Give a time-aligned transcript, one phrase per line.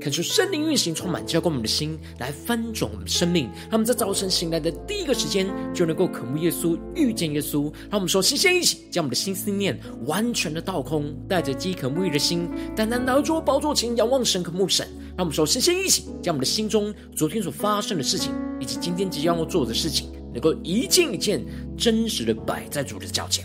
[0.00, 3.50] 恳求圣灵运行，充满浇灌我们的心，来翻转我们生命。
[3.62, 7.64] 让我们在早晨醒来的第一个时间，就能够渴慕耶稣，遇见耶稣。
[7.90, 14.86] 让我们说，先先一起将我们的心思念完全的倒空，带着饥渴沐浴的心，单单来到主宝座前，仰望神，渴慕神。
[15.16, 21.44] 让我们说，先先一起将我们的心中昨天所发生的事情，以及今天即将要做的事情，能够一件一件
[21.76, 23.44] 真实的摆在主的脚前。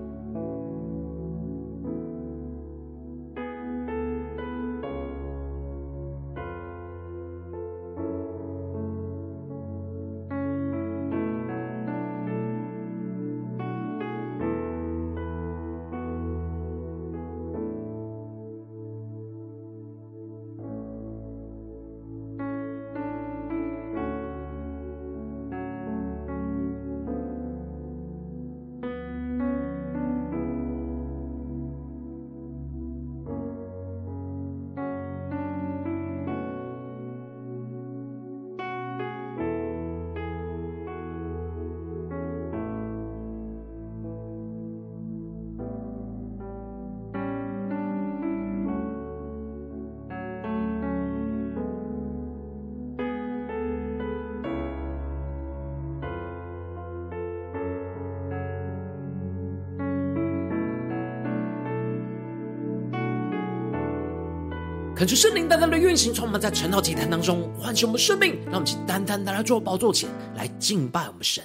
[65.01, 71.43] 恳求圣灵单单的运行，充满在晨祷祭坛当中，唤醒我们生命，让我们请单单的来做宝座前来敬拜我们神。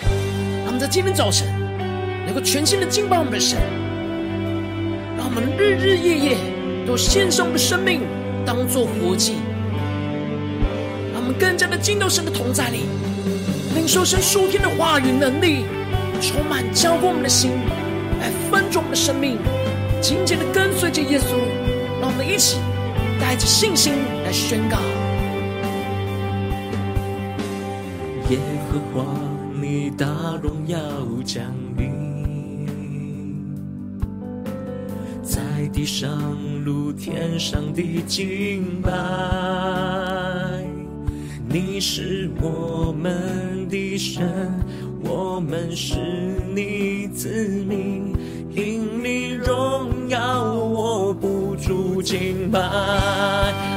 [0.00, 1.46] 让我们在今天早晨
[2.24, 3.58] 能够全新的敬拜我们的神，
[5.18, 6.38] 让我们日日夜夜
[6.86, 8.00] 都献上我们的生命，
[8.46, 9.34] 当做活祭，
[11.12, 12.86] 让我们更加的进到神的同在里，
[13.74, 15.66] 领受神属天的话语能力，
[16.22, 17.50] 充满浇灌我们的心，
[18.18, 19.36] 来分盛我们的生命。
[20.04, 21.34] 紧紧的跟随着耶稣，
[21.98, 22.58] 让我们一起
[23.18, 24.76] 带着信心来宣告：
[28.28, 28.38] 耶
[28.68, 29.02] 和华，
[29.58, 30.04] 你大
[30.42, 30.78] 荣耀
[31.24, 31.42] 降
[31.78, 31.88] 临，
[35.22, 35.40] 在
[35.72, 36.10] 地上
[36.62, 38.92] 如天上的敬拜。
[41.48, 44.52] 你是我们的神，
[45.02, 45.96] 我们是
[46.54, 48.12] 你子民。
[48.56, 52.58] 因你荣耀，我不住敬拜。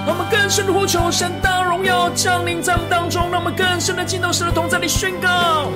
[0.05, 5.69] 让我们更深的呼求神大荣耀降临在我们当中，让我们更深的进到神的同在里宣告。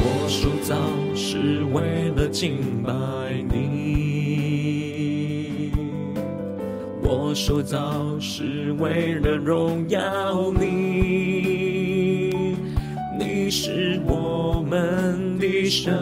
[0.00, 0.74] 我受造
[1.14, 2.92] 是为了敬拜
[3.52, 3.70] 你，
[7.02, 7.78] 我受造
[8.20, 10.00] 是为了荣耀
[10.58, 12.56] 你。
[13.18, 15.92] 你是我们的神。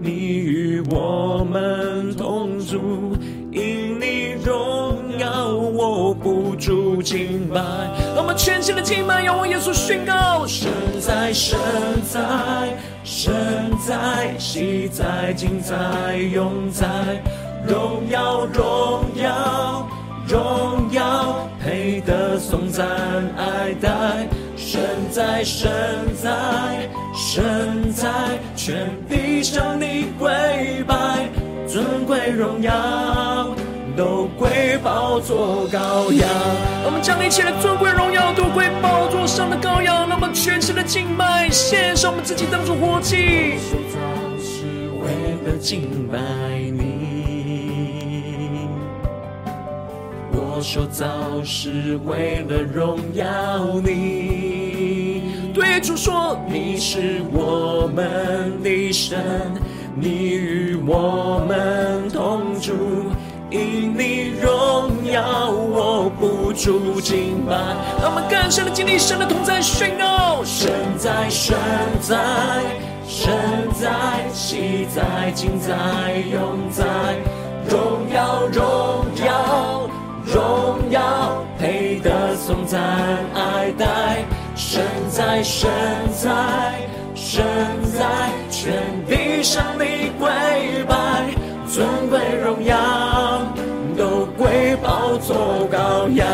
[0.00, 3.16] 你与我们同住，
[4.48, 7.60] 荣耀，我不住敬拜。
[8.14, 11.58] 让我们全新的敬拜，仰望耶稣宣告：神在，神
[12.10, 12.18] 在，
[13.04, 13.34] 神
[13.86, 15.76] 在，喜在，今在，
[16.16, 16.86] 永在，
[17.66, 19.86] 荣耀，荣耀，
[20.26, 22.86] 荣耀，配得颂赞
[23.36, 24.26] 爱戴。
[24.56, 24.80] 神
[25.10, 25.70] 在，神
[26.22, 28.08] 在，神在，
[28.56, 30.30] 全地向你跪
[30.86, 31.28] 拜，
[31.66, 32.72] 尊贵荣耀
[33.98, 36.30] 都归宝座羔羊。
[36.84, 40.08] 我们将一切的尊贵荣耀都归宝座上的羔羊。
[40.08, 43.58] 那么全身的敬拜，献上我们自己当作活祭。
[43.58, 43.98] 我受造
[44.38, 46.16] 是为了敬拜
[46.78, 48.68] 你，
[50.30, 53.24] 我受造是为了荣耀
[53.82, 55.50] 你。
[55.52, 59.18] 对主说，你是我们的神，
[59.96, 62.72] 你与我们同住，
[63.50, 67.54] 因你荣耀，我不住敬拜。
[68.02, 71.56] 让我们更深的经历神的同在，宣告：神在，神
[72.02, 72.16] 在，
[73.06, 73.32] 神
[73.72, 73.90] 在，
[74.34, 75.74] 喜在，今在，
[76.30, 76.84] 永在，
[77.66, 79.88] 荣耀，荣耀，
[80.26, 82.78] 荣耀，配得颂赞
[83.34, 84.24] 爱戴。
[84.54, 85.70] 神在，神
[86.12, 86.74] 在，
[87.14, 87.42] 神
[87.96, 88.04] 在，
[88.50, 88.74] 全
[89.08, 90.28] 地向你跪
[90.86, 91.24] 拜，
[91.66, 92.76] 尊贵荣耀
[95.28, 96.26] 都归宝座羔羊。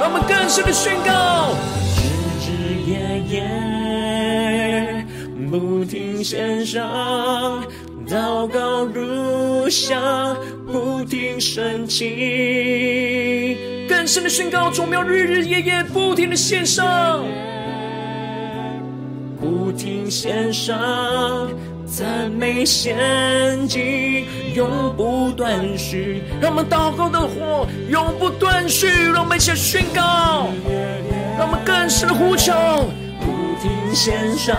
[0.00, 1.54] 让我们更深的宣告，
[1.98, 2.00] 日
[2.48, 2.50] 日
[2.90, 2.94] 夜
[3.28, 5.04] 夜
[5.50, 7.62] 不停献上，
[8.08, 10.34] 祷告如香，
[10.66, 13.58] 不停升起。
[13.88, 17.22] 更深的宣告，主，我们要日日夜夜不停的献上，
[19.40, 21.50] 不停献上。
[21.94, 22.96] 赞美献
[23.68, 24.24] 祭，
[24.54, 26.22] 永不断续。
[26.40, 28.88] 让我们祷告的火永不断续。
[29.12, 30.48] 让我们一起宣告，
[31.36, 32.54] 让我们更深的呼求，
[33.20, 33.26] 不
[33.60, 34.56] 停献上，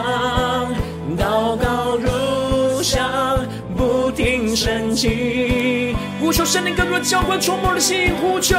[1.17, 3.43] 祷告如香，
[3.75, 8.55] 不停升起，呼求圣灵更多浇灌充满的心，呼求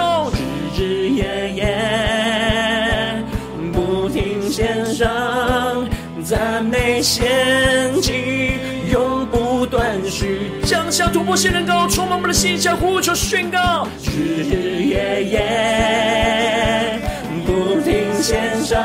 [0.76, 3.24] 日日夜夜，
[3.72, 5.73] 不停献上。
[6.24, 7.26] 赞美献
[8.00, 8.54] 祭，
[8.90, 10.50] 永不断续。
[10.64, 17.00] 降下突破性能高，充满我们的心，将呼求宣告，日日夜夜
[17.44, 18.82] 不停献上，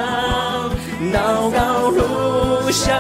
[1.14, 3.00] 祷告如香，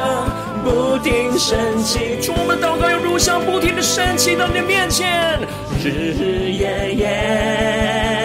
[0.64, 2.18] 不停升起。
[2.22, 5.38] 主，我们祷告要如香，不停的升起到你的面前，
[5.84, 8.19] 日日夜夜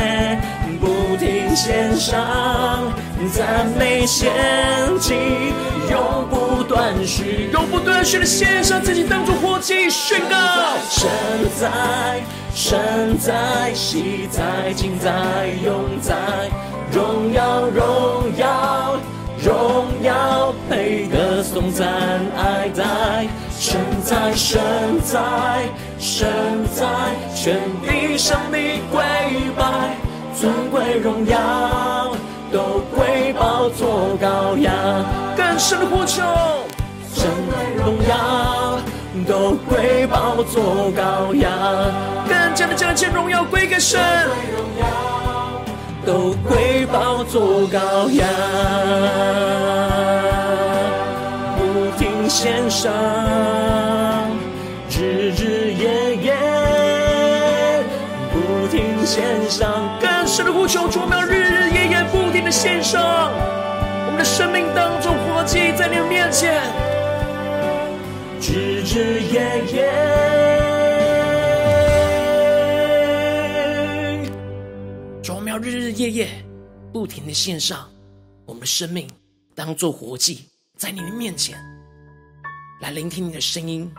[1.54, 2.92] 献上，
[3.32, 4.32] 赞美献
[5.00, 5.14] 祭。
[5.90, 10.36] 永不断续，永不断续的献上自己，当作活祭宣告。
[10.90, 11.08] 神
[11.60, 12.22] 在，
[12.54, 15.10] 神在，喜在，今在，
[15.62, 16.14] 永在，
[16.90, 18.96] 荣耀，荣耀，
[19.44, 21.86] 荣耀，配歌颂赞
[22.36, 23.28] 爱戴。
[23.60, 24.60] 神在，神
[25.04, 25.20] 在，
[25.98, 26.26] 神
[26.74, 26.86] 在，
[27.36, 29.02] 全地向你跪
[29.54, 29.96] 拜，
[30.38, 32.14] 尊贵荣耀。
[32.52, 32.60] 都
[32.94, 34.72] 归宝座羔羊，
[35.36, 36.22] 更深的呼求，
[37.12, 37.52] 神的
[37.84, 38.78] 荣耀
[39.26, 41.50] 都归宝座羔羊，
[42.28, 44.00] 更加的将这荣耀归给神，
[44.56, 44.86] 荣耀
[46.06, 48.24] 都归宝座羔羊，
[51.58, 52.92] 不停献上，
[54.88, 55.43] 日日
[59.04, 63.30] 献上，更深的呼求，主，我们要日日夜夜不停的献上，
[64.06, 66.62] 我们的生命当中活祭在你的面前，
[68.40, 69.92] 日日夜夜，
[75.22, 76.28] 主，我们要日日夜夜
[76.92, 77.88] 不停的献上
[78.46, 79.06] 我们的生命
[79.54, 80.48] 当做活祭
[80.78, 81.58] 在你的面前，
[82.80, 83.92] 来聆听你的声音，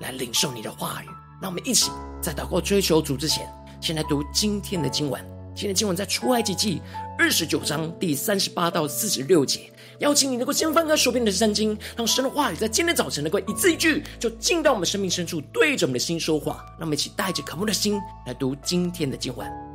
[0.00, 1.06] 来领受你的话语。
[1.40, 1.90] 让我们一起
[2.20, 3.52] 在祷告追求主之前，
[3.82, 5.20] 先来读今天的经文。
[5.56, 6.80] 今天经文在出埃及记
[7.18, 16.64] 二十九章第三十八到四十六节，邀请你能够先翻开手边的圣经，让神的话语在今天早晨能够一字一句，就进到我们生命深处，对着我们的心说话。
[16.78, 19.71] 让我们一起带着渴慕的心来读今天的经文。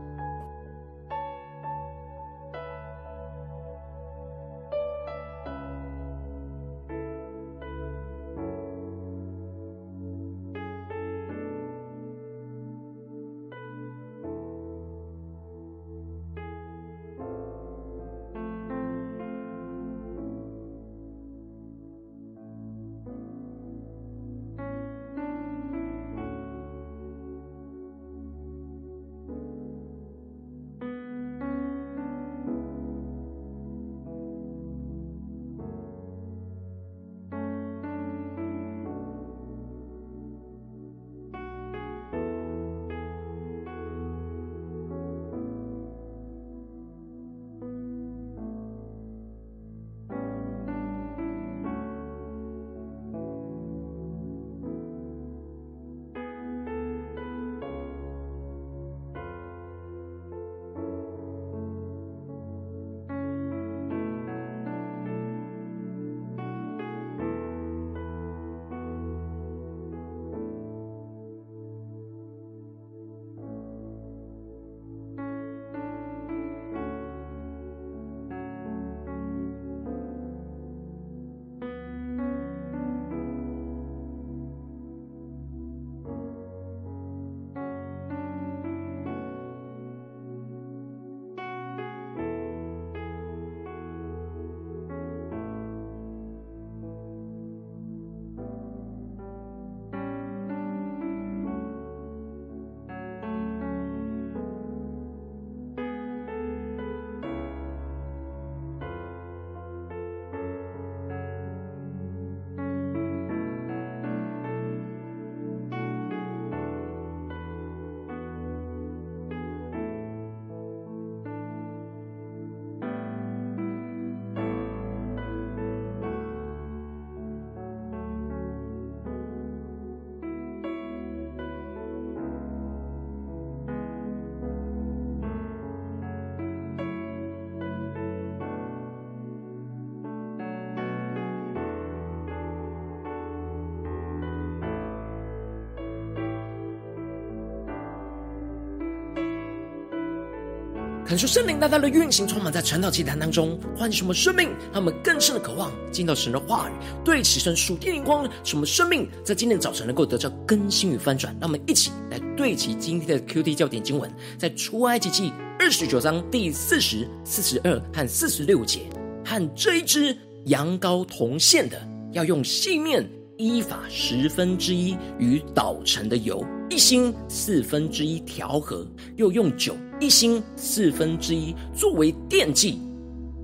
[151.07, 161.33] 恳求圣灵大大的运行，充满在传道祭坛当中，唤醒我们生命，让我们更深的渴望进到神的话语，对齐神属天灵光，使我们生命在今天早晨能够得到更新与翻转。
[161.39, 168.81] 让我们一起来对齐今天的 QD 教点经文，在出埃及记二十九章第四十、四十二和四十六节，
[169.23, 170.13] 和这一只
[170.47, 179.75] 羊羔同献的，要用细面依法十分之一与捣成的油一欣四分之一调和，又用酒。
[179.99, 182.79] 一欣四分之一作为奠祭。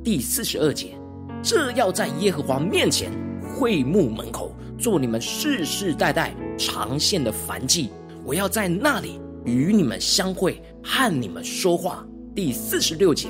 [0.04, 0.96] 第四十二节，
[1.42, 7.90] 这要在耶和华面前会幕门口做你们世世代代常献的燔祭。
[8.24, 12.06] 我要在那里与你们相会，和你们说话。
[12.36, 13.30] 第四十六节，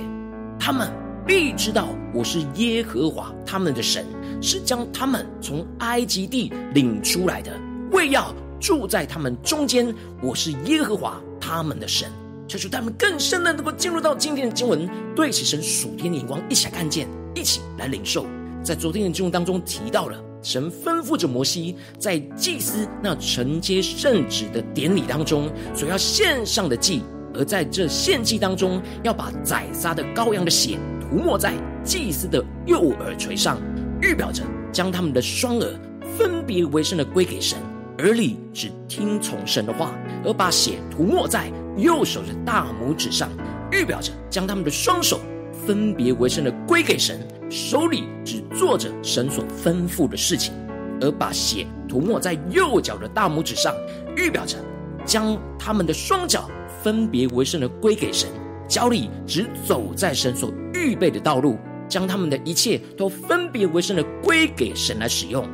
[0.59, 0.91] 他们
[1.25, 4.05] 必知道我是耶和华他们的神，
[4.41, 7.51] 是将他们从埃及地领出来的，
[7.91, 9.93] 为要住在他们中间。
[10.21, 12.09] 我是耶和华他们的神。
[12.45, 18.25] 求求他们更深的能够进入到今天的经文，对起神属天的眼光，一起来看见，一起来领受。
[18.61, 27.01] 在昨天的经文当中提到了，神吩咐着摩西，在祭司那承接圣旨的典礼当中，所要献上的祭，
[27.33, 33.57] 而在这献祭当中，要把宰杀的羔羊的血涂抹在祭司的右耳垂上，
[34.03, 35.79] 预表着将他们的双耳
[36.17, 37.57] 分别为圣的归给神，
[37.99, 39.93] 耳里只听从神的话，
[40.25, 41.49] 而把血涂抹在。
[41.75, 43.27] 右手的大拇指上，
[43.71, 45.19] 预表着将他们的双手
[45.65, 47.19] 分别为圣的归给神，
[47.49, 50.53] 手里只做着神所吩咐的事情；
[51.01, 53.73] 而把血涂抹在右脚的大拇指上，
[54.15, 54.57] 预表着
[55.03, 56.47] 将他们的双脚
[56.83, 58.29] 分别为圣的归给神，
[58.67, 61.57] 脚里只走在神所预备的道路，
[61.93, 65.47] 将他们的一切都分别为圣的归给神来使用。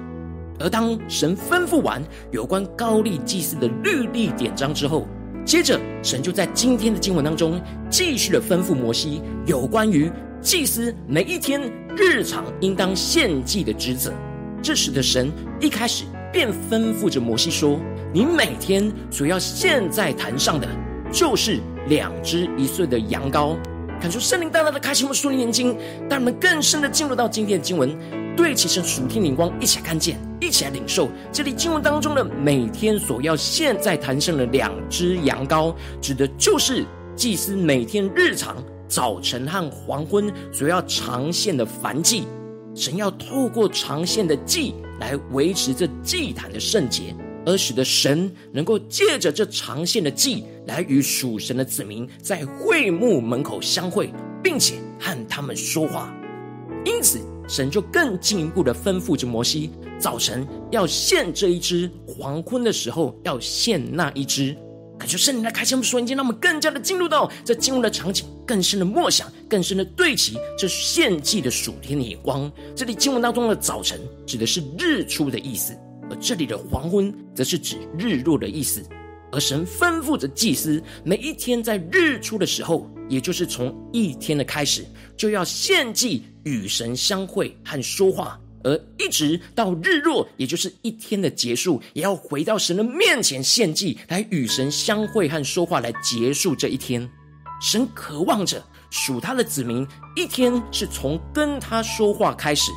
[0.58, 5.05] 而当神吩咐完有关高利祭司的律例典章之后，
[5.43, 11.62] 接着，神就在今天的经文当中继续的吩咐摩西有关于祭司每一天
[11.98, 14.13] 日常应当献祭的职责。
[14.62, 15.29] 这时的神
[15.60, 17.77] 一开始便吩咐着摩西说
[18.13, 20.67] ：“你每天所要献在坛上的，
[21.12, 23.58] 就是两只一岁的羊羔。”
[23.99, 25.77] 感受圣灵大大的开启我们属灵眼睛，
[26.09, 27.95] 带我们更深的进入到今天的经文。
[28.35, 31.09] 对齐神属天灵光，一起来看见，一起来领受。
[31.33, 36.85] 这里经文当中的每天所要现在弹上的两只羊羔，指的就是
[37.17, 38.55] 祭司每天日常
[38.87, 42.23] 早晨和黄昏所要常献的燔祭。
[42.73, 47.13] 神要透过常献的祭来维持这祭坛的圣洁，
[47.49, 54.13] 而使得神能够借着这长线的祭来与属神的子民在会幕门口相会，
[54.43, 56.15] 并且和他们说话。
[56.85, 57.19] 因此。
[57.49, 64.55] 神就更进一步的吩咐着摩西：早晨要献这一只，黄昏的时候要献那一只。
[64.99, 72.51] 感谢圣灵来开启我们属灵眼，让我们更加的进入到这进入的场景，更深的默想，更深的对齐这献祭的属天的眼光。
[72.75, 75.75] 这里经文当中的早晨指的是日出的意思，
[76.09, 78.83] 而这里的黄昏则是指日落的意思。
[79.31, 84.83] 而神吩咐着祭司，每一天在日出的时候，也就是从一天的开始，
[85.15, 97.07] 就要献祭与神相会和说话，而一直到日落，也就是一天的结束，也要回到神的面前献祭，来与神相会和说话，来结束这一天。
[97.61, 102.71] 神渴望着属他的子民，一天是从跟他说话开始，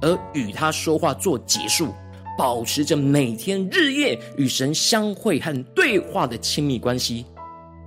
[0.00, 1.92] 而与他说话做结束。
[2.38, 7.26] 保持着每天日夜与神相会和对话的亲密关系。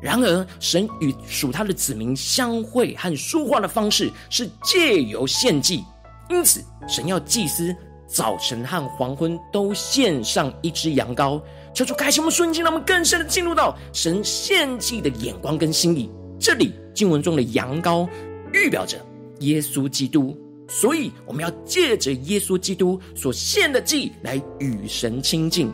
[0.02, 5.86] 然而，神与属他的子民相会和说话的方式是借由献祭，
[6.30, 7.74] 因此，神要祭司
[8.08, 11.42] 早晨和黄昏都献上一只羊羔。
[11.74, 16.12] 求主开启我们瞬间，让我们更深的进入到神献祭的眼光跟心意。
[16.38, 18.10] 这里经文中的羊羔
[18.52, 18.98] 预表着
[19.40, 20.38] 耶稣基督。
[20.74, 25.70] 所以，我们要借着耶稣基督所献的祭来与神亲近。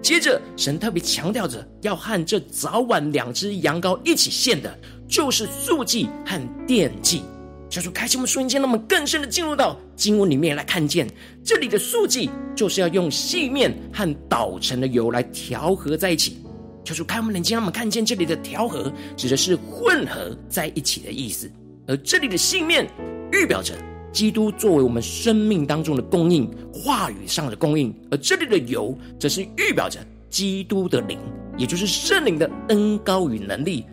[0.00, 7.22] 接着，神特别强调着，要和这早晚两只羊羔一起献的，就是素祭和奠祭。
[7.68, 11.06] 求主开启我们瞬间，让我们更深的进入到经文里面来看见，
[11.44, 16.38] 这里的素祭就是要用细面和捣成的油来调和在一起。
[16.82, 21.48] 求主开我们眼睛，让我们看见这里的调和指的是混合在一起的意思，
[21.86, 22.90] 而这里的细面
[23.32, 23.74] 预表着。
[24.12, 29.98] 基督作为我们生命当中的供应，话语上的供应，而这里的油，则是预表着
[30.28, 31.18] 基督的灵，
[31.56, 33.84] 也就是圣灵的恩膏与能力。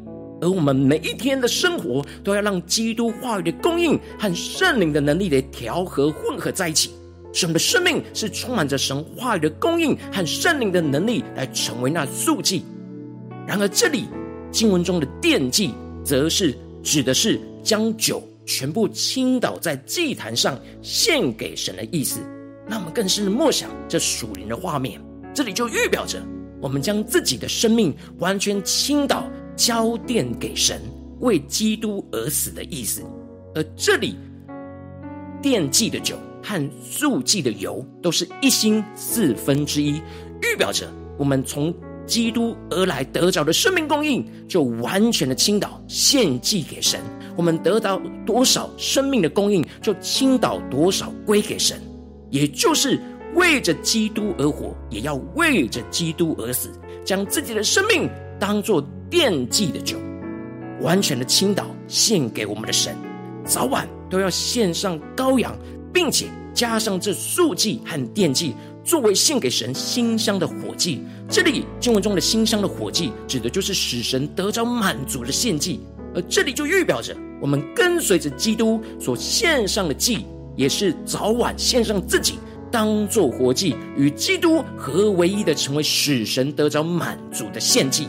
[0.42, 6.92] 而我们每一天的生活，都要让基督话语的供应和圣灵的能力的调和混合在一起，
[7.34, 12.64] 使我们的生命是充满着神话语的供应和圣灵的能力，来成为那素祭。
[13.48, 14.06] 然而，这里
[14.52, 15.72] 经文中的奠祭，
[16.04, 16.56] 则是。
[16.84, 22.22] 指的是将酒全部倾倒在祭坛上献给神的意思。
[22.68, 25.00] 那我们更是默想这属灵的画面，
[25.34, 26.26] 这里就预表着
[26.60, 30.82] 我们将自己的生命完全倾倒交奠给神，
[31.20, 33.04] 为基督而死的意思。
[33.54, 34.16] 而这里
[35.42, 40.02] 奠祭的酒和素祭的油都是一心四分之一，
[40.42, 41.74] 预表着我们从
[42.06, 47.00] 基督而来得着的生命供应，就完全的倾倒献祭给神。
[47.38, 51.80] 我们得到多少生命的供应，就倾倒多少归给神。
[52.30, 53.00] 也就是
[53.36, 56.70] 为着基督而活，也要为着基督而死，
[57.06, 59.98] 将自己的生命当作奠祭的酒，
[60.82, 62.96] 完全的倾倒献给我们的神。
[63.46, 65.56] 早晚都要献上羔羊，
[65.94, 71.04] 并且加上这素祭和奠祭，作为献给神馨香的火祭。
[71.30, 75.80] 这里经文中的馨香的火祭，指的就是使神得着满足的献祭。
[76.14, 80.26] 而这里就预表着我们跟随着基督所献上的祭。
[80.56, 82.40] 也是早晚献上自己，
[82.72, 88.08] 当作活祭，与基督合为一的，成为使神得着满足的献祭。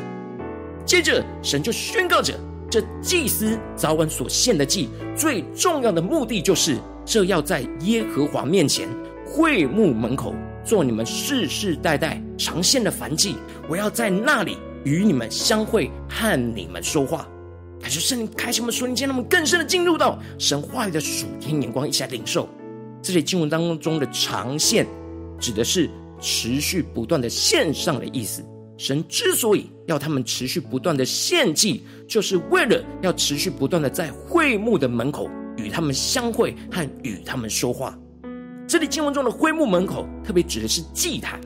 [0.87, 2.33] 接着，神就宣告着，
[2.71, 8.89] 这祭司早晚所献的祭，最重要的目的就是，这要在耶和华面前
[9.27, 13.35] 会幕门口做你们世世代代常献的燔祭。
[13.69, 17.29] 我要在那里与你们相会，和你们说话。
[17.81, 22.49] 感谢圣灵开启我们属灵间，让我们更深的进入到神话语的属天眼光，一起来领受。
[23.01, 24.87] 这里经文当中的长线，
[25.39, 25.89] 指的是
[26.21, 28.45] 持续不断的献上的意思。
[28.77, 37.97] 神之所以要他们持续不断的献祭，就是为了要持续不断的在会幕的门口与他们相会和与他们说话。
[38.67, 41.41] 这里经文中的会幕门口，特别指的是祭坛。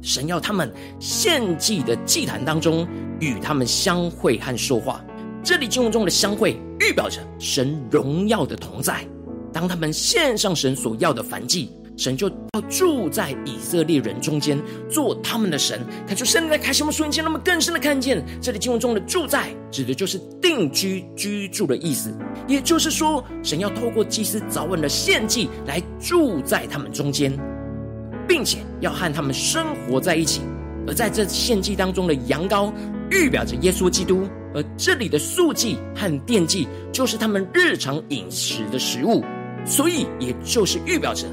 [0.00, 2.86] 神要他们献祭的祭坛当中
[3.20, 5.04] 与他们相会和说话。
[5.44, 9.04] 这里经文中的相会，预表着神荣耀的同在。
[9.52, 14.56] 当他们献上神所要的燔祭，神就要住在以色列人中间，
[14.88, 15.84] 做他们的神。
[16.06, 22.14] 看出圣灵在开启我们属灵间，那么更深的看见，这里经文中的住在，指的就是定居、居住的意思。
[22.46, 27.36] 也就是说，神要透过祭司早晚的献祭来住在他们中间，
[28.28, 30.40] 并且要和他们生活在一起。
[30.84, 32.72] 而在这献祭当中的羊羔，
[33.12, 34.26] 预表着耶稣基督。
[34.54, 39.24] 而这里的素祭和奠祭，就是他们日常饮食的食物，
[39.64, 41.26] 所以也就是预表着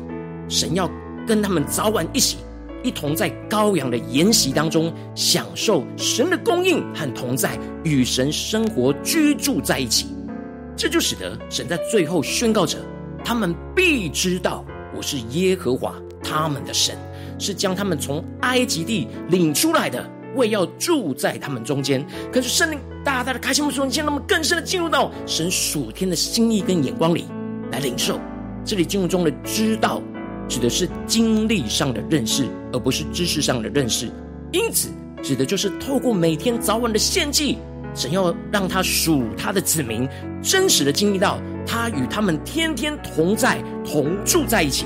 [0.47, 0.89] 神要
[1.27, 2.37] 跟他们早晚一起，
[2.81, 10.07] 一同在羔羊的筵席当中，享受神的供应和同在，与神生活居住在一起。
[10.77, 12.77] 这就使得神在最后宣告着：
[13.21, 14.63] 他们必知道
[14.95, 16.95] 我是耶和华他们的神，
[17.37, 20.09] 是将他们从埃及地领出来的。
[20.39, 27.25] 为要住在他们中间，可是圣灵大大的开心我们属灵，让我们更深的进入到神属天的心意跟眼光里
[27.71, 28.19] 来领受。
[28.65, 30.01] 这里进入中的“知道”
[30.49, 34.09] 指的是经历上的认识，而不是知识上的认识。
[34.51, 34.89] 因此，
[35.21, 37.57] 指的就是透过每天早晚的献祭，
[37.93, 40.07] 神要让他属他的子民
[40.41, 44.85] 真实的经历到他与他们天天同在、同住在一起。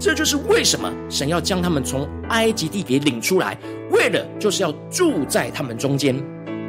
[0.00, 3.56] 这就是为什么神要将他们从埃及地给领出来，
[3.90, 6.16] 为了就是要住在他们中间。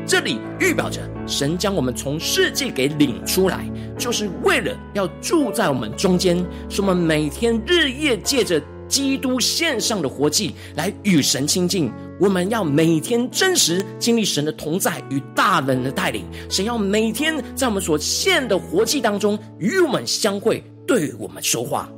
[0.05, 3.65] 这里预表着神将我们从世界给领出来，
[3.97, 11.89] 就是为了要住在我们中间，使我们每天日夜借着基督献上的活祭来与神亲近。
[12.19, 16.25] 我们要每天真实经历神的同在与大能的带领。
[16.49, 21.89] 神要每天在我们所献的活祭当中与我们相会，对我们说话。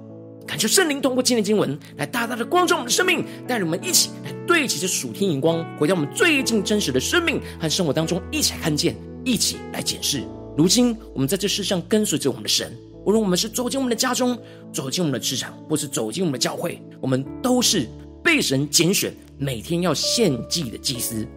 [0.53, 10.23] 感谢圣灵通过今天经文来大大的光照我们的生命，带领我们一起来对齐这属天眼光，回到我们最近真实的生命和生活当中，一起来看见，一起来检视。
[10.55, 12.71] 如今我们在这世上跟随着我们的神，
[13.03, 14.37] 无论我们是走进我们的家中，
[14.71, 17.87] 走进我们的职场，或是走进我们的教会，我们都是
[18.23, 21.27] 被神拣选，每天要献祭的祭司。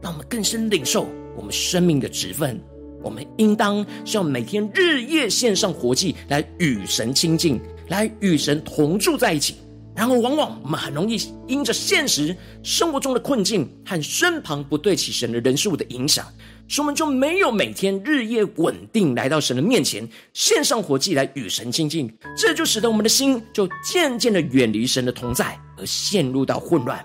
[0.00, 2.56] 让我们更深领受我们生命的职分。
[3.02, 7.58] 我们应当是要每天日夜献上活祭，来与神亲近。
[7.90, 9.56] 来与神同住在一起，
[9.94, 16.24] 然而往往我们很容易因着现实生活中的困境和身旁不对起神的人事物的影响，
[16.68, 27.04] 使我们就没有每天日夜稳定来到神的面前献上活祭来与神亲近，这就使得我们的心就渐渐的远离神的同在，而陷入到混乱。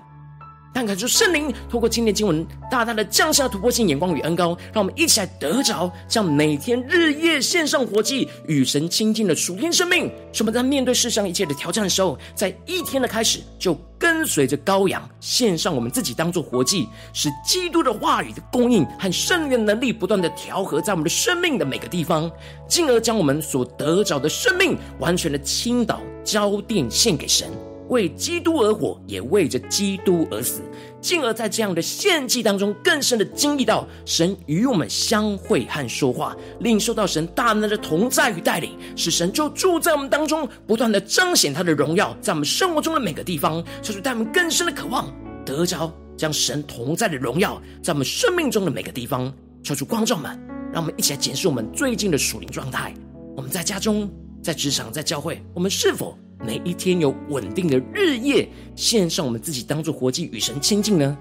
[0.76, 10.12] 但感受圣灵透过今天经文，大大的降下突破性眼光与恩膏，让我们一起来得着，将每天日夜献上活祭，与神亲近的属天生命。
[10.34, 22.30] 使我们在面对世上一切的挑战的时候，在一天的开始就跟随着羔羊，献上我们自己当做活祭，使基督的话语的供应和圣灵能力不断的调和在我们的生命的每个地方，
[22.68, 27.50] 进而将我们所得着的生命完全的倾倒交奠献给神。
[27.89, 30.62] 为基督而活，也为着基督而死，
[31.02, 45.13] 进而在这样的献祭当中，更深的经历到神与我们相会和说话，领受到神大能的同在与带领，使神就住在我们当中，不断的彰显他的荣耀，在我们生活中的每个地方，就是带我们更深的渴望
[45.45, 49.32] 得着将神同在的荣耀，在我们生命中的每个地方。
[49.63, 50.39] 求主光照们，
[50.71, 52.93] 让我们一起来检视我们最近的属灵状态。
[53.36, 54.08] 我们在家中、
[54.43, 56.15] 在职场、在教会，我们是否？
[56.46, 61.18] 每一天有稳定的日夜献上我们自己当做活祭与神亲近呢？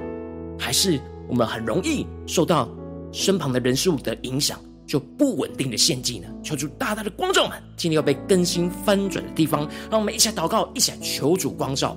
[0.58, 2.68] 还是我们很容易受到
[3.10, 6.28] 身旁的人事物的影响，就不稳定的献祭呢？
[6.42, 11.96] 求主大大的光照们，今天要被更新翻转的地方，让我们一起来祷告，一起来求主光照。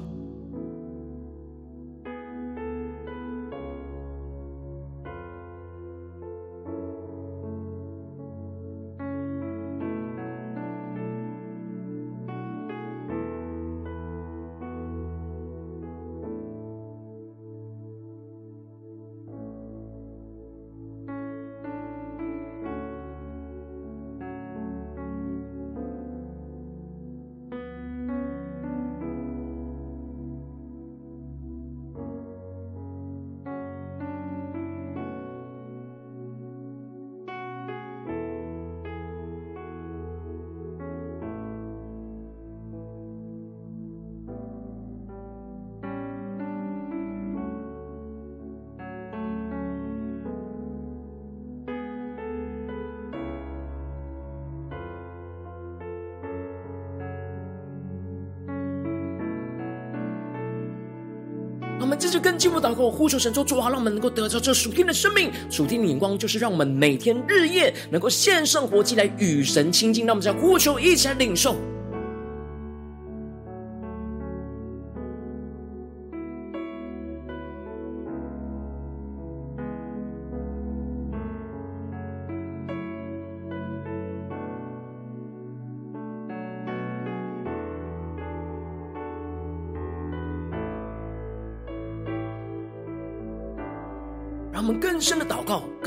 [61.88, 70.06] 我们继续跟进步祷告，呼求神说主啊，让我们能够得着这属天的生命，属天的眼光，就是让我们每天日夜能够献上活祭来与神亲近。
[70.06, 71.56] 让我们在呼求，一起来领受。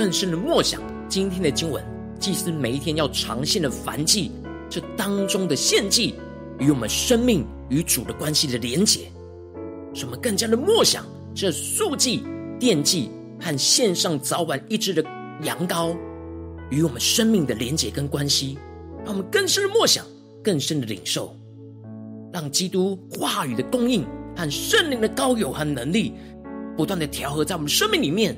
[0.00, 1.84] 更深的默想今天的经文。
[2.18, 4.30] 祭司每一天要常献的燔祭，
[4.70, 6.14] 这当中的献祭
[6.58, 9.12] 与我们生命与主的关系的连结，
[9.92, 12.22] 使我们更加的默想这素祭、
[12.58, 15.04] 奠祭和献上早晚一只的
[15.42, 15.94] 羊羔
[16.70, 18.56] 与我们生命的连结跟关系。
[19.04, 20.06] 让我们更深的默想，
[20.42, 21.36] 更深的领受，
[22.32, 24.02] 让基督话语的供应
[24.34, 26.14] 和圣灵的膏油和能力，
[26.74, 28.34] 不断的调和在我们生命里面。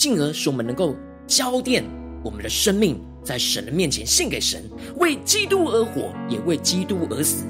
[0.00, 1.84] 进而使我们能够浇奠
[2.24, 4.64] 我们的生命，在神的面前献给神，
[4.96, 7.44] 为基督而活，也为基督而死，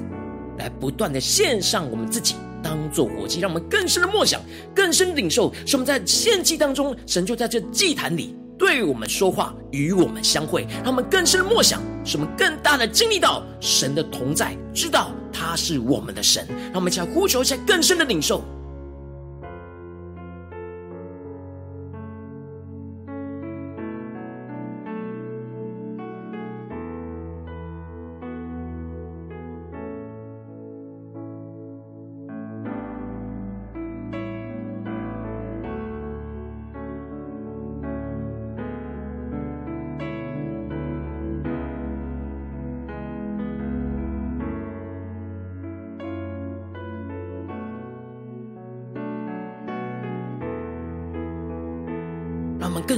[0.57, 4.41] 来不断的献上我们自己当做活祭，让我们更深的默想，
[4.75, 5.53] 更深的领受。
[5.65, 16.45] 使我们在献祭当中，神就在这祭坛里对我们说话，与我们相会，让我们更深的默想，使我们更大的经历到神的同在，知道他是我们的神。
[16.65, 18.43] 让我们一起来呼求一下更深的领受。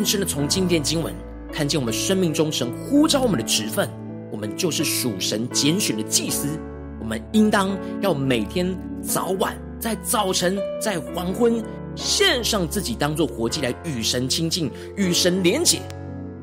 [0.04, 1.14] 更深的从今天经文
[1.50, 3.90] 看见，我们生命中神呼召我们的职分，
[4.34, 6.60] 我们就是属神拣选的祭司。
[7.00, 7.70] 我们应当
[8.02, 11.64] 要每天早晚，在早晨，在黄昏，
[11.96, 15.80] 献上自己当做活祭来与神亲近，与神连结。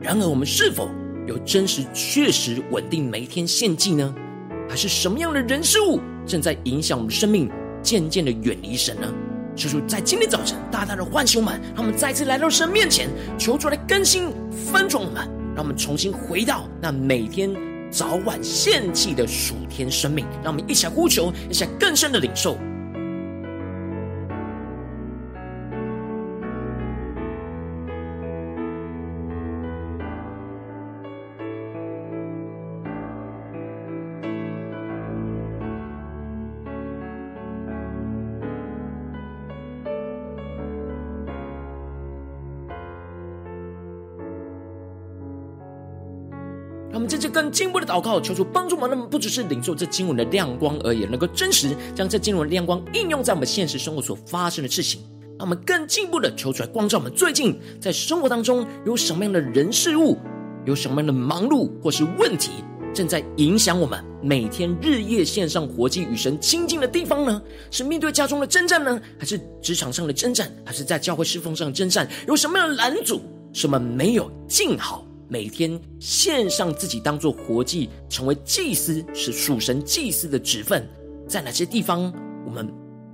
[0.01, 0.89] 然而，我们是否
[1.27, 4.15] 有真实、确实、稳定每一天献祭呢？
[4.71, 7.51] 还是什么样的人事物正在影响我们生命，
[7.83, 9.13] 渐渐的远离神呢？
[9.57, 13.09] 求主在今天早晨大大的唤醒我们，让我们再次来到神面前，
[13.39, 14.33] 求主来更新
[14.73, 15.17] 翻转我们，
[15.55, 17.55] 让我们重新回到那每天
[17.91, 20.25] 早晚献祭的属天生命。
[20.43, 22.57] 让我们一起来呼求，一起更深的领受。
[47.41, 55.01] 更进一步的祷告，求主帮助我们，那么不只是领受这经文的亮光而已，能够真实将这经文的亮光应用在我们现实生活所发生的事情。
[55.39, 60.19] 让我们更进一步的求出来光照我们，最近在生活当中有什么样的人事物，
[60.67, 62.51] 有什么样的忙碌或是问题，
[62.93, 67.41] 正在影响我们每天日夜献上活祭与神亲近的地方呢？
[67.71, 72.07] 是面对家中的征战呢，还是职场上的征战，还是在教会侍奉上的征战？
[72.29, 73.23] 有什么样的拦阻？
[73.55, 75.07] 什么没有尽好？
[75.31, 80.85] 每天献上自己当做活祭，成为祭司，是属神祭司的职分。
[81.29, 82.13] 在哪些地方，
[82.45, 82.69] 我们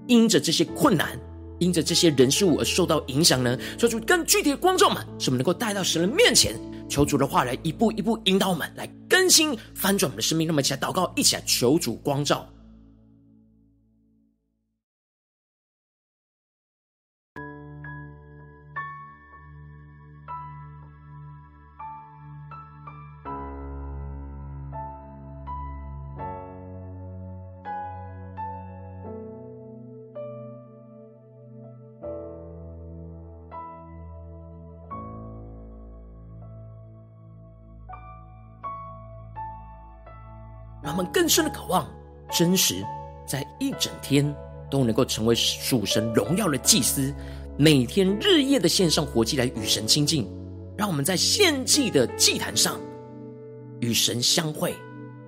[0.06, 1.20] 因着这些困难，
[1.58, 3.58] 因着这些人事物而受到影响呢？
[3.76, 10.46] 求主更具体的光照们，使我们能够带到神的面前，求主的话来一步一步引导我们，来更新翻转我们的生命。
[10.46, 12.48] 那么，一起来祷告，一起来求主光照。
[40.86, 41.84] 让我们更深的渴望，
[42.30, 42.76] 真实
[43.26, 44.32] 在一整天
[44.70, 47.12] 都能够成为属神荣耀的祭司，
[47.58, 50.30] 每天日夜的献上活祭来与神亲近。
[50.76, 52.78] 让我们在献祭的祭坛上
[53.80, 54.76] 与神相会，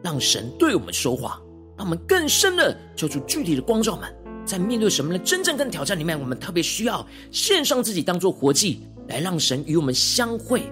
[0.00, 1.42] 让神对我们说话。
[1.76, 10.62] 让我们更深的求出具体的光照们，在面对什么的真正跟挑战里面，我们特别需要献上自己当做活祭，来让神与我们相会，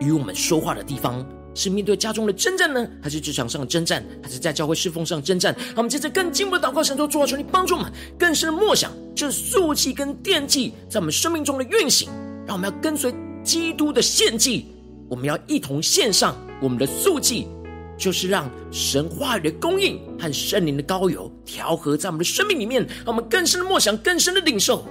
[0.00, 1.24] 与我们说话的地方。
[1.54, 5.54] 是面对家中的征战呢，还是职场上的征战，还是在教会侍奉上征战？
[5.58, 12.08] 让我们接着更进一步的祷告，神说：主啊，求你帮助我们更深的默想这素祭跟奠祭在我们生命中的运行。
[12.46, 14.66] 让我们要跟随基督的献祭，
[15.08, 17.46] 我们要一同献上我们的素祭，
[17.96, 24.84] 就是让神话语的供应和圣灵的膏油调和在我们的生命里面，让我们更深的默想，更深的领受。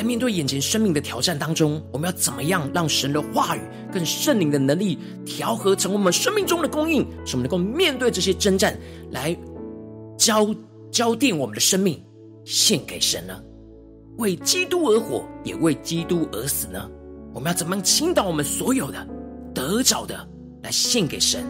[0.00, 3.60] 在面对眼前生命的挑战当中，我们要怎么样让神的话语
[3.92, 8.74] 跟圣灵的能力调和成我们生命中的供应，使我们能够面对这些征战，
[9.10, 9.36] 来
[10.16, 10.54] 交
[10.90, 12.02] 交奠我们的生命，
[12.46, 13.42] 献给神呢？
[14.16, 16.90] 为基督而活，也为基督而死呢？
[17.34, 19.06] 我们要怎么样倾倒我们所有的
[19.54, 20.26] 得着的，
[20.62, 21.44] 来献给神，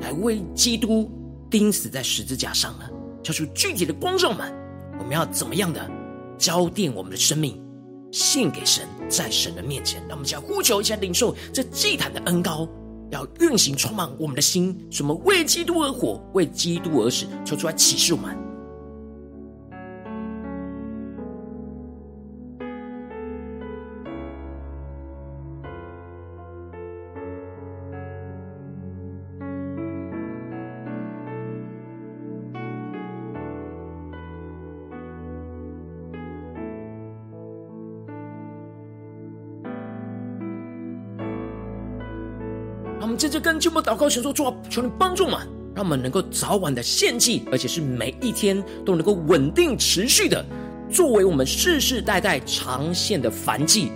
[0.00, 1.10] 来为基督
[1.50, 2.88] 钉死在十字架上呢？
[3.22, 4.50] 交出具体的光照们，
[4.98, 5.99] 我们要怎么样的？
[6.40, 7.62] 浇奠我们的生命，
[8.10, 12.66] 献给神，在神的面前，让我们将呼求一下，领受这祭坛的恩膏，
[13.10, 18.49] 要运行充满我们的心，什么为基督而活，为基督而死，求出来启示我们。
[43.40, 45.42] 跟进我们祷告，神说：主啊，求你帮助嘛，
[45.74, 50.44] 让我们能够早晚的献祭，而且是每一天都能够稳定持续的，
[50.90, 53.90] 作为我们世世代代长线的繁祭。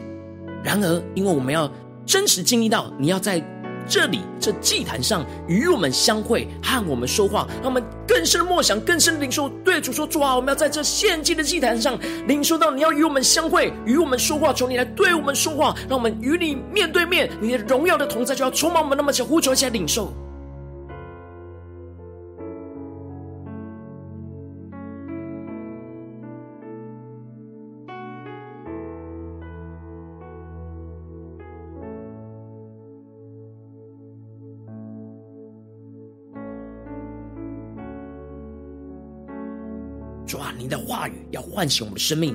[0.62, 1.70] 然而，因为我们要
[2.07, 3.42] 真实经历到，你要在。
[3.88, 9.49] 这里，这祭坛上与我们相会，和我们说话，让我们更深的默想，更深的领受。
[9.64, 18.97] 对主说：“主啊，我们要在这献祭的祭坛上领受到你要与我们相会，与我们说话，求你来对我们说话，让我们与你面对面，你的荣耀的同在就要充满我们。
[18.97, 20.12] 那么，想呼求一下领受。”
[41.05, 42.35] 话语要唤醒我们的生命，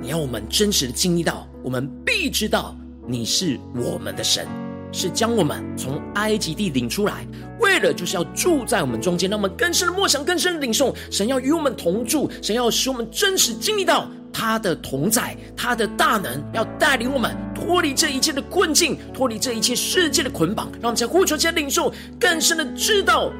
[0.00, 4.44] 你要我们真实的经历到，我们必知道你是我们的神，
[4.90, 7.24] 是将我们从埃及地领出来，
[7.60, 23.32] 为了就是要住在我们中间，让我们更深的默想，更深的领受，神要与我们同住，神要使我们真实经历到他的同在，他的大能要带领我们脱离这一切的困境，脱离这一切世界的捆绑，让我们在呼求、在领受，更深的知道。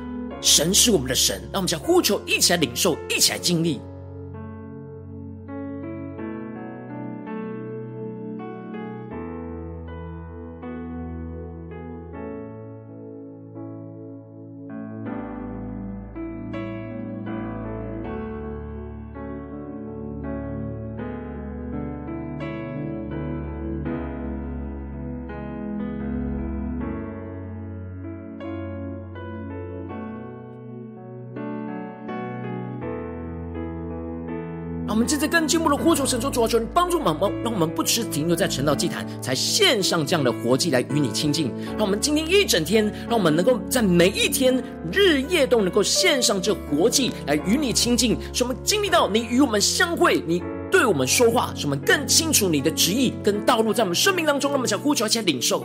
[0.42, 3.80] 神是我们的神，让我们将呼求一起来领受，一起来经历。
[34.92, 41.50] 我们正在更进一步的呼求神说，主啊，求你帮助我们，让我们不只停留在晨祷祭坛，才献上这样的活祭来与你亲近。
[41.78, 54.50] 让我们今天一整天，让我们能够在每一天日夜都能够献上这活祭来与你亲近，使我们经历到你与我们相会，你对我们说话，使我们更清楚你的旨意跟道路在我们生命当中。
[54.50, 55.64] 让我们想呼求，而且领受。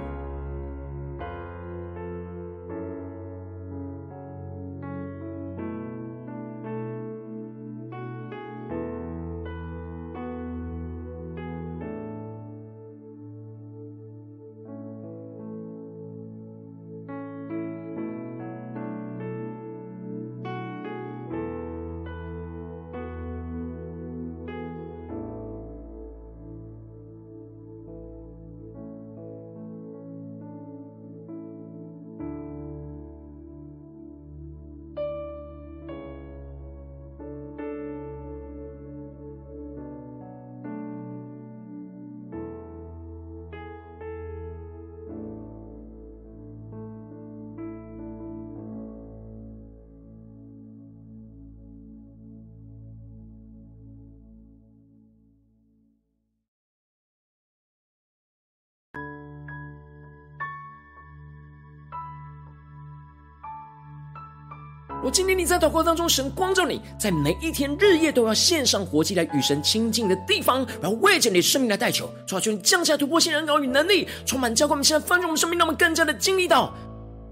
[65.03, 76.71] 我今天你在祷告当中，神光照你，在每一天日夜都要献上活祭来与神亲近的地方，然后为着你的生命来代求，求你降下突破性人高与能力，充满教灌我们现在翻转我们生命，让我们更加的经历到，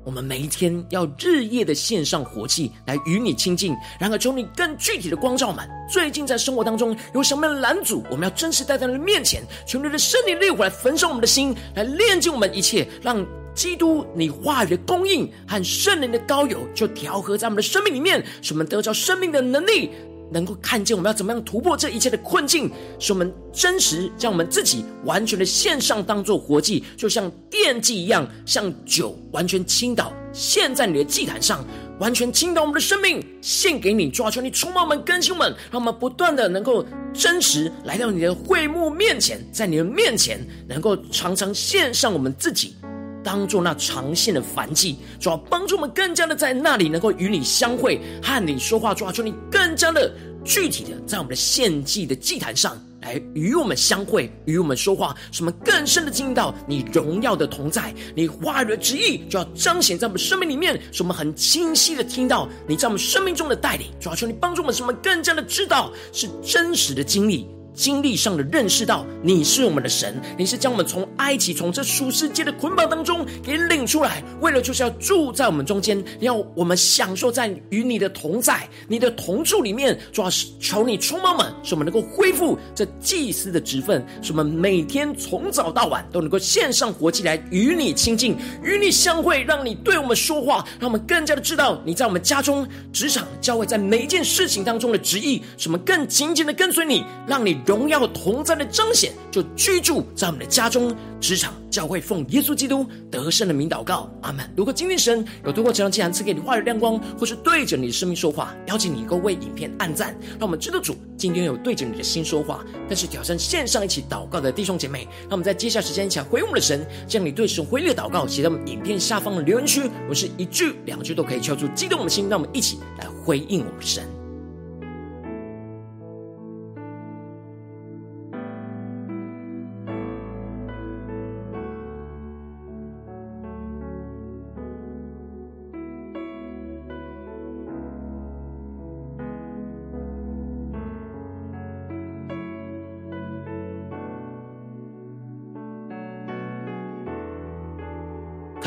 [0.04, 3.78] 我们每一天要日夜的献上活祭来与你亲近。
[4.00, 13.24] 然而，求你更具体的光照满，最近在生活当中有什么样的拦阻，我们要真实带到你的面前，求你的圣灵烈火来焚烧我们的心，来炼净我们一切，让。
[13.54, 19.90] 基督，你话语的供应和圣灵的膏油，就调和在我们的生命里面，使我们得着生命的能力，
[20.32, 31.66] 能够看见我们要怎么样突破这一切的困境，使我们真实将我们自己完全的献上，当做活祭，就像奠祭一样，像酒完全倾倒，献在你的祭坛上，
[32.00, 42.76] 完全倾倒我们的生命，献给你，抓住你充满我们，更新我们，让我们不断的能够真实来到你的会幕面前，在你的面前，能够常常献上我们自己。
[43.24, 50.12] 当做那长线的燔祭，主要帮助我们更加的在那里能够与你相会，和你说话，主要求你更加的
[50.44, 67.48] 具体的在我们的献祭的祭坛上来与我们相会，与我们说话，使我们更深的经历到你荣耀的同在，你话语的旨意就要彰显在我们生命里面，使我们很清晰的听到你在我们生命中的带领，主要求你帮助我们，使我们更加的知道是真实的经历。
[67.74, 79.98] 经历上的认识到你是我们的神，你是将我们从埃及从这属世界的捆绑当中给领出来，为了就是要住在我们中间，要我们享受在与你的同在、你的同住里面。
[80.12, 97.58] 主要是求你充满我们，使我们能够恢复这祭司的职分，使我们每天从早到晚都能够献上活祭来与你亲近、与你相会，让你对我们说话，让我们更加的知道你在我们家中、职场、教会，在每一件事情当中的旨意，使我们更紧紧的跟随你，让你。
[97.70, 100.92] 荣耀同在的彰显，就居住在我们的家中、
[101.22, 104.44] 职场、教会，奉耶稣基督得胜的名祷告，阿门。
[104.58, 112.66] 如果今天神有透过这样经文赐给你话语亮光，或是对着你的生命说话，邀请你能够为影片按赞，让我们知道主今天有对着你的心说话。
[112.88, 124.19] 但是挑战线上一起祷告的弟兄姐妹，让我们在接下来时间一起来回应我们的神，将你对神回应的祷告写在我们影片下方的留言区，我是一句两句都可以敲出激动我们的心，让我们一起来回应我们的神。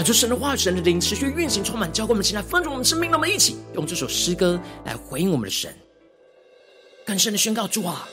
[0.02, 3.10] 求神的话语、神的灵持续运行，充满教会我们，现在丰盛我们生命。
[3.10, 5.70] 让我们一起用这首诗歌来回应我们的神，
[7.04, 8.08] 更深的宣告：主啊，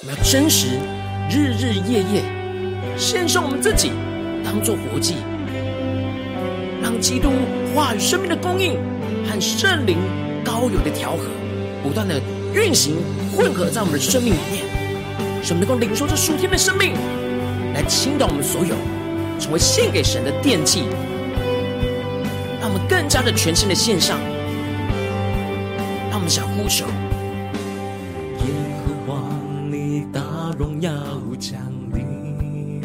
[0.00, 0.78] 我们要真实，
[1.28, 2.22] 日日夜夜
[2.96, 3.90] 献上我们自己，
[4.44, 5.16] 当做活祭，
[6.80, 7.30] 让基督
[7.74, 8.74] 话语生命的供应
[9.26, 9.98] 和圣灵
[10.44, 11.24] 高油的调和，
[11.82, 12.20] 不断的
[12.54, 12.96] 运行
[13.36, 14.64] 混合在我们的生命里面，
[15.42, 16.92] 使我们能够领受这属天的生命，
[17.74, 18.76] 来倾倒我们所有，
[19.40, 20.84] 成为献给神的奠祭，
[22.88, 24.18] 更加的全新的献上，
[26.10, 26.86] 让我们想呼求。
[30.56, 30.92] 荣耀
[31.40, 31.60] 降
[31.92, 32.80] 临，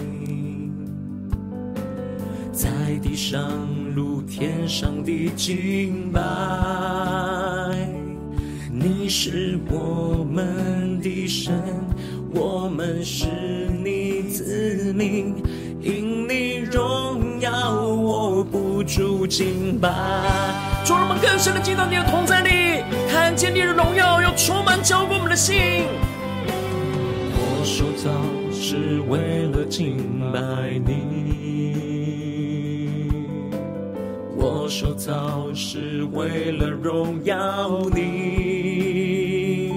[2.51, 2.67] 在
[2.99, 3.51] 地上
[3.95, 6.19] 如天上的敬拜。
[8.71, 11.53] 你是我们的神，
[12.33, 13.27] 我们是
[13.83, 15.35] 你子民，
[18.89, 19.87] 住敬拜。
[20.83, 25.85] 主，让我们更深的进到你的同在里，看见你的荣耀，要充满浇灌我们的心。
[27.35, 28.09] 我说早
[28.51, 30.39] 是为了敬拜
[30.83, 30.95] 你，
[34.35, 39.71] 我说早是为了荣耀你。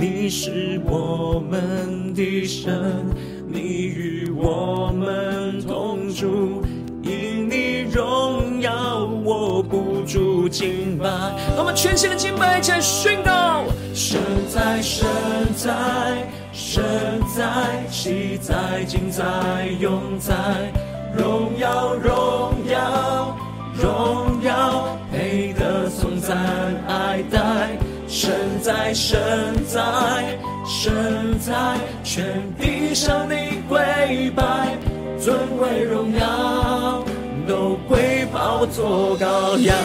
[0.00, 3.04] 你是我们的神，
[3.46, 6.61] 你与我们同住，
[10.02, 11.06] 我不住敬拜。
[11.54, 13.62] 让我们全心的敬拜，一起来宣告：
[13.94, 14.20] 神
[14.52, 15.06] 在，神
[15.56, 15.70] 在。
[16.52, 16.82] 神
[17.34, 19.22] 在，喜在，今在，
[19.78, 20.34] 永在，
[21.16, 23.36] 荣耀，荣耀，
[23.80, 26.36] 荣耀，配得颂赞
[26.88, 27.38] 爱戴。
[28.08, 29.18] 神在，神
[29.66, 30.36] 在，
[30.66, 32.24] 神在，全
[32.58, 33.36] 地上的
[33.68, 34.76] 跪拜，
[35.18, 37.02] 尊贵荣耀
[37.46, 39.76] 都归宝座羔羊。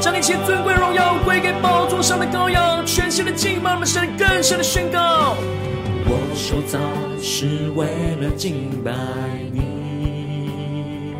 [0.00, 5.34] 将一切尊贵荣耀归给宝座上的羔羊，全新的敬拜，我们神更深的宣告。
[6.04, 6.78] 我受造
[7.20, 7.86] 是为
[8.20, 8.90] 了敬拜
[9.52, 11.14] 你，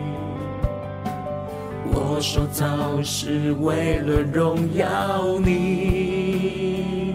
[1.92, 2.66] 我受造
[3.03, 7.14] 是为了荣耀你。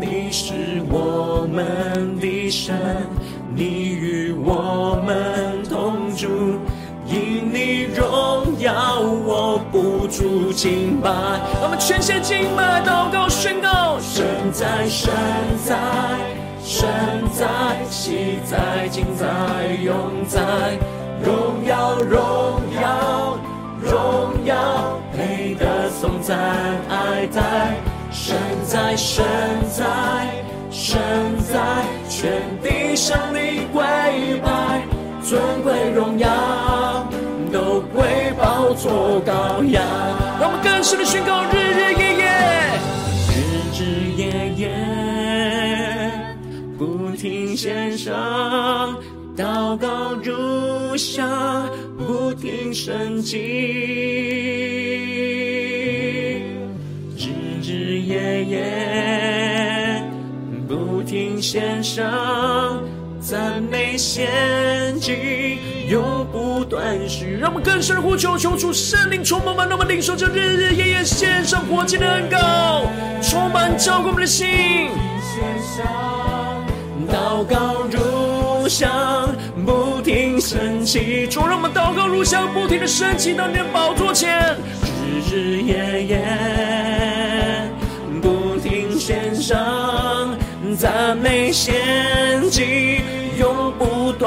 [0.00, 0.54] 你是
[0.88, 2.76] 我们的神，
[3.52, 6.28] 你与我们同住，
[10.18, 11.10] 不住敬拜。
[11.62, 15.12] 我们全线敬拜、祷告、宣告：神在，神
[15.64, 15.74] 在。
[16.60, 16.88] 神
[17.32, 17.46] 在，
[17.88, 19.26] 喜在，今在，
[19.80, 20.76] 永在，
[21.22, 23.38] 荣耀，荣耀，
[23.80, 26.36] 荣耀，配得颂赞
[26.90, 27.76] 爱戴。
[28.10, 29.24] 神在，神
[29.70, 29.86] 在，
[30.70, 30.98] 神
[31.50, 31.60] 在，
[32.08, 33.82] 全地向你跪
[34.42, 34.82] 拜，
[35.22, 36.28] 尊贵荣耀
[37.48, 39.82] 都会宝座羔羊。
[40.40, 42.24] 让我们更深的宣告：日日夜夜，
[43.34, 43.36] 日
[43.74, 43.82] 日
[44.16, 44.22] 夜
[44.56, 44.62] 夜。
[46.78, 48.96] 不停献上
[49.36, 53.36] 祷告如香，不停升级，
[57.16, 57.26] 日
[57.60, 60.02] 日夜夜
[60.68, 62.80] 不停献上
[63.20, 64.28] 赞美献
[65.00, 65.58] 祭，
[65.88, 67.38] 永不断续。
[67.40, 72.86] 让我们更深的呼求，求主圣灵充满吧，让我们领受着日日夜夜献上活祭的恩膏，
[73.22, 74.90] 充满浇灌我们的心。
[77.10, 79.34] 祷告如香，
[79.64, 81.26] 不停升起。
[81.26, 84.56] 主让我们祷告如香，不停的升起到你的宝座前，
[85.30, 87.70] 日日夜夜
[88.20, 90.36] 不停献上
[90.76, 91.72] 赞美献
[92.50, 93.00] 祭，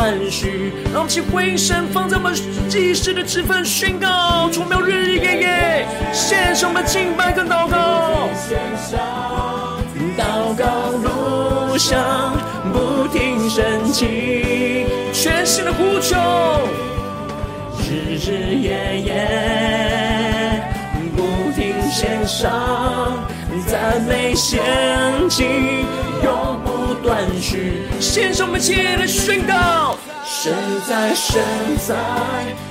[0.02, 0.74] 断续。
[0.91, 2.34] 让我们起回应神放在我们
[2.68, 8.28] 祭司的职分，宣告：从没有日日夜夜献上我们敬拜跟祷告。
[10.18, 10.66] 祷告
[11.04, 12.34] 路上。
[12.74, 16.16] 不停升起，全新的呼求，
[17.80, 20.64] 日日夜夜
[21.18, 22.49] 不停献上
[23.68, 24.62] 赞美献
[25.28, 25.43] 祭，
[26.24, 26.61] 永
[27.02, 27.84] 断续。
[27.99, 30.54] 献上我们接的宣告：神
[30.88, 31.41] 在，神
[31.88, 31.95] 在，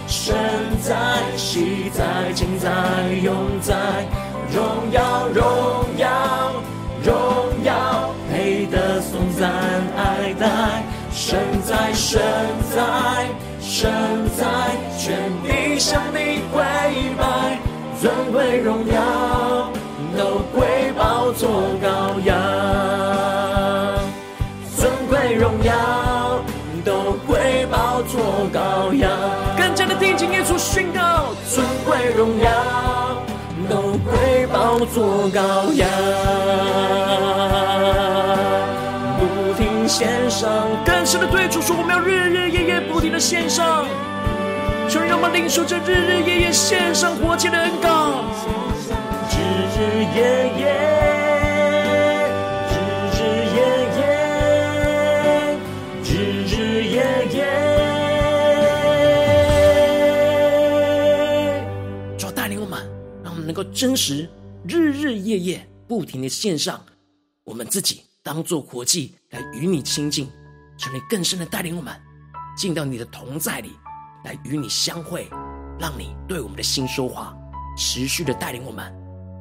[0.07, 0.35] 神
[0.83, 0.95] 在，
[1.37, 2.71] 喜在，今在，
[3.23, 3.75] 永在，
[4.53, 5.45] 荣耀，荣
[5.99, 6.53] 耀，
[7.05, 8.15] 荣耀。
[8.33, 9.51] 配得颂赞
[9.97, 10.47] 爱戴，
[11.13, 12.23] 神在，神
[12.75, 13.27] 在，
[13.61, 13.91] 神
[14.39, 14.47] 在，
[14.97, 16.63] 全地向你跪
[17.19, 17.59] 拜，
[18.01, 19.71] 尊贵荣耀
[20.17, 21.51] 都归宝座
[21.83, 22.37] 羔羊，
[32.21, 32.51] 荣耀
[33.67, 35.89] 都归宝座羔羊。
[39.19, 43.87] 不停献上更深的对主说，我们要日日夜夜不停的献上，
[44.87, 48.23] 求让我们领受这日日夜夜献上活祭的恩膏，
[49.31, 49.37] 日
[49.79, 50.90] 日夜夜。
[63.73, 64.29] 真实，
[64.67, 66.85] 日日夜夜不停的献上
[67.45, 70.29] 我们自己，当做活祭来与你亲近，
[70.77, 71.95] 求你更深的带领我们
[72.57, 73.71] 进到你的同在里，
[74.25, 75.29] 来与你相会，
[75.79, 77.33] 让你对我们的心说话，
[77.79, 78.93] 持续的带领我们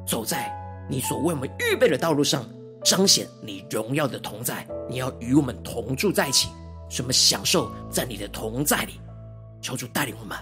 [0.06, 0.48] 走在
[0.88, 2.48] 你所为我们预备的道路上，
[2.84, 4.66] 彰显你荣耀的同在。
[4.88, 6.48] 你要与我们同住在一起，
[6.88, 9.00] 使我们享受在你的同在里，
[9.60, 10.38] 求主带领我们。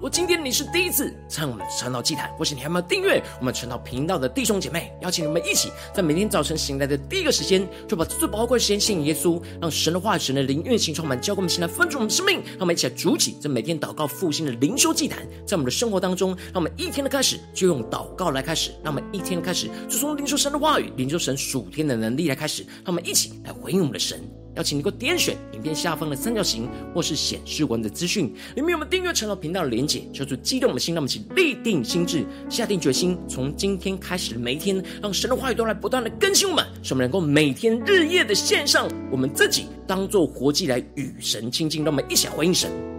[0.00, 12.42] 我今天你是第一次参与我们的晨祷祭坛，或是你还没有订阅我们传道频道的弟兄姐妹，邀请你们一起在每天早晨醒来的第一个时间，就把最宝贵的时间献给耶稣，让神的话语、神的灵运行充满，教灌我们现在分足我们的生命。
[12.44, 24.20] 让我们一起来筑起这每天祷告复兴的灵修祭坛，在我们的生活当中，让我们一天的开始就用祷告来开始，让我们一天的开始就从灵修神的话语、灵修神属天的能力来开始，让我们一起来回应我们的神。
[24.56, 42.93] 邀请你给我点选影片下方的三角形，或是显示文的资讯，里面有我们订阅成了频道的连结，求主激动的心，那么，请立定心智，下定决心，从今天开始的每一天，让神的话语都来不断的更新我们，使我们能够每天日夜的献上我们自己，当做活祭来与神亲近，让我们一起来回应神。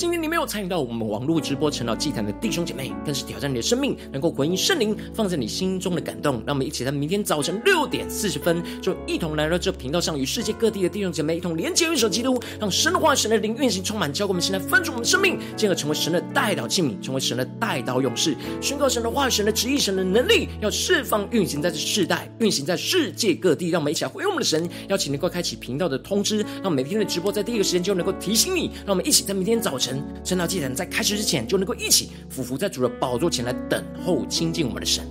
[0.00, 6.42] 今天你没有参与到我们网络直播晨祷祭坛的弟兄姐妹，更是挑战你的生命，能够回应圣灵放在你心中的感动。
[6.46, 23.68] 让我们一起在明天早晨六点四十分，就一同来到这频道上，与世界各地的弟兄姐妹一同连接、运手基督，让神的话、神的灵运行充满，教灌我们现在分出我们的生命，进而成为神的代祷器皿，成为神的代祷勇士，宣告神的话、神的旨意、神的能力，要释放、运行在这世代，运行在世界各地。
[23.68, 28.70] 让我们一起来回应我们的神，邀请能够开启频道的通知，让每天的直播在第一个时间就能够提醒你。
[28.86, 29.89] 让我们一起在明天早晨。
[30.24, 35.04] 晨祷祭坛在开始之前，就能够一起俯伏在主的宝座前来等候亲近我们的神。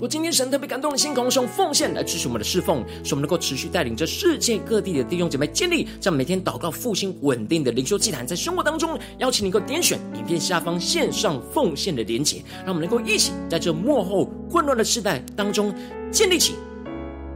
[0.00, 15.74] 我今天神特别感动的心，同时用奉献来支持我们的侍奉，使我们能够持续带领着世界各地的弟兄姐妹建立这样每天祷告复兴稳定的灵修祭坛，在生活当中，邀请你能够点选影片下方线上奉献的连结，让我们能够一起在这幕后混乱的世代当中
[16.12, 16.54] 建立起。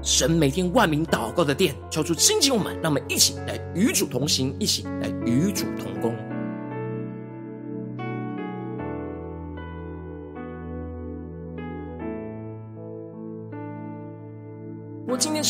[0.02, 6.16] 神每天万名祷告的殿，求主兴起我们，让我们一起来与主同行，一起来与主同工。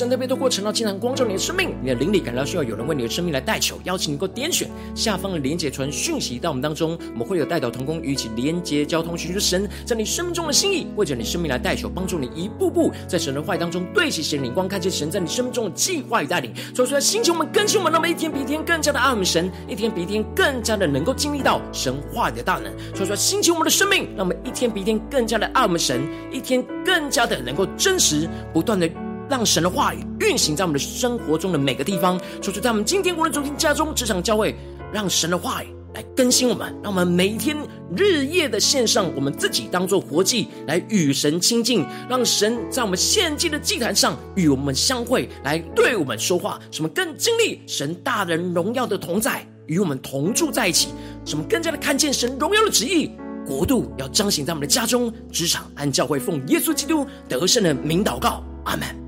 [0.03, 16.53] 神特别透过程呢，经常光照你的生命，你的灵里感到需要有人为你的生命来代求，邀请你能够点选下方的连结传讯息到我们当中，我们会有代祷同工与一起连结交通，寻求神在你生命中的心意，为着你生命来代求，帮助你一步步在神的话语当中对齐神灵光，看见神在你生命中的计划与带领。
[16.75, 22.73] 说出来，星球们更新我们，那么一天比一天更加的爱我们神，一天比一天更加的能够经历到神话语的大能。
[22.93, 28.91] 说出来，星球我们的生命，让我们一天比一天更加的爱我们神，一天更加的能够真实不断的。
[29.33, 34.55] 让神的话语运行在我们的生活中的每个地方，说出在我们今天无论走进家中、职场、教会，
[34.93, 37.57] 让神的话语来更新我们，让我们每一天
[37.97, 50.89] 日夜的献上我们自己，当做活祭来与神亲近，让神在我们献祭的祭坛上与我们相会，来对我们说话，什么更经历神大人荣耀的同在，与我们同住在一起，
[51.25, 53.13] 什么更加的看见神荣耀的旨意，
[53.47, 59.02] 国度要彰显在我们的家中、职场、和教会，奉耶稣基督得胜的名祷告，阿门。